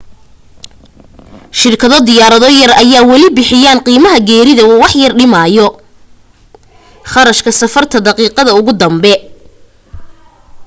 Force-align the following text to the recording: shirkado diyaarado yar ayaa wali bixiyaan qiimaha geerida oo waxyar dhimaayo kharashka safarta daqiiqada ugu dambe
shirkado 1.59 1.97
diyaarado 2.07 2.47
yar 2.61 2.71
ayaa 2.83 3.09
wali 3.11 3.27
bixiyaan 3.37 3.83
qiimaha 3.85 4.19
geerida 4.29 4.63
oo 4.65 4.77
waxyar 4.83 5.11
dhimaayo 5.19 5.67
kharashka 7.11 7.49
safarta 7.61 7.97
daqiiqada 8.07 8.51
ugu 8.59 8.71
dambe 8.81 9.13